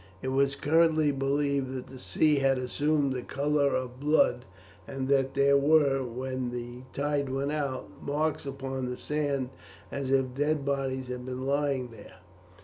It 0.23 0.29
was 0.29 0.55
currently 0.55 1.11
believed 1.11 1.75
that 1.75 1.85
the 1.85 1.99
sea 1.99 2.37
had 2.37 2.57
assumed 2.57 3.13
the 3.13 3.21
colour 3.21 3.75
of 3.75 3.99
blood, 3.99 4.45
and 4.87 5.07
that 5.09 5.35
there 5.35 5.55
were, 5.57 6.01
when 6.03 6.49
the 6.49 6.81
tide 6.91 7.29
went 7.29 7.51
out, 7.51 7.87
marks 8.01 8.47
upon 8.47 8.89
the 8.89 8.97
sand 8.97 9.51
as 9.91 10.09
if 10.09 10.33
dead 10.33 10.65
bodies 10.65 11.09
had 11.09 11.23
been 11.27 11.45
lying 11.45 11.89
there. 11.89 12.15